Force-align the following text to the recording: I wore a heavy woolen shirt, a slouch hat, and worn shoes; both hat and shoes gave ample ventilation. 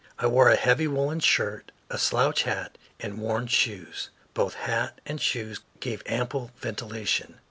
I 0.17 0.25
wore 0.25 0.49
a 0.49 0.55
heavy 0.55 0.87
woolen 0.87 1.19
shirt, 1.19 1.71
a 1.91 1.99
slouch 1.99 2.41
hat, 2.41 2.79
and 2.99 3.19
worn 3.19 3.45
shoes; 3.45 4.09
both 4.33 4.55
hat 4.55 4.99
and 5.05 5.21
shoes 5.21 5.61
gave 5.79 6.01
ample 6.07 6.49
ventilation. 6.57 7.37